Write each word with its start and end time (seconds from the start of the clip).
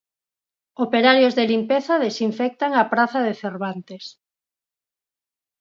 Operarios 0.85 1.33
de 1.35 1.45
limpeza 1.53 2.01
desinfectan 2.05 2.71
a 2.81 2.83
praza 2.93 3.19
de 3.27 3.33
Cervantes. 3.41 4.05